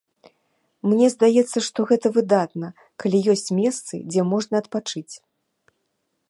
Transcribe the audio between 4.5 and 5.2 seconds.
адпачыць.